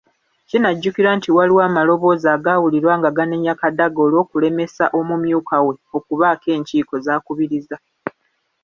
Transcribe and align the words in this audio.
Kinajjukirwa 0.49 1.11
nti 1.17 1.29
waliwo 1.35 1.61
amaloboozi 1.69 2.27
agaawulirwa 2.35 2.93
nga 2.99 3.09
ganenya 3.17 3.53
Kadaga 3.61 3.99
olw'okulemesa 4.05 4.85
omumyuka 4.99 5.55
we 5.65 5.73
okubaako 5.97 6.47
enkiiko 6.57 6.95
z'akubiriza. 7.05 7.77